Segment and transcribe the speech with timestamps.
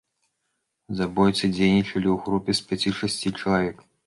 [1.01, 3.87] Забойцы дзейнічалі ў групе з пяці-шасці чалавек.